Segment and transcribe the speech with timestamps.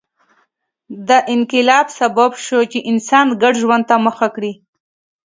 [1.07, 4.53] دا انقلاب سبب شو چې انسان ګډ ژوند ته مخه کړي